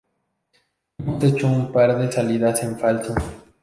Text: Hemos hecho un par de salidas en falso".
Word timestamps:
Hemos 0.97 1.23
hecho 1.23 1.45
un 1.45 1.71
par 1.71 1.95
de 1.95 2.11
salidas 2.11 2.63
en 2.63 2.79
falso". 2.79 3.13